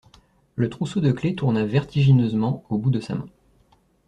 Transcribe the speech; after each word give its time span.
Le 0.55 0.67
trousseau 0.67 0.99
de 0.99 1.11
clef 1.11 1.35
tourna 1.35 1.63
vertigineusement 1.63 2.63
au 2.69 2.79
bout 2.79 2.89
de 2.89 2.99
sa 2.99 3.13
main. 3.13 3.27